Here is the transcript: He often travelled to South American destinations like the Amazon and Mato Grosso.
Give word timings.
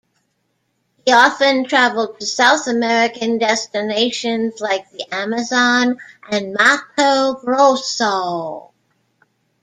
He 1.05 1.11
often 1.13 1.65
travelled 1.65 2.19
to 2.19 2.25
South 2.25 2.65
American 2.65 3.37
destinations 3.37 4.59
like 4.59 4.89
the 4.89 5.05
Amazon 5.13 5.99
and 6.27 6.55
Mato 6.59 7.35
Grosso. 7.39 8.71